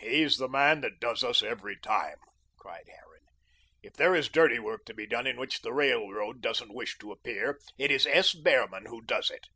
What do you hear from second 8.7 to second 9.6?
who does it.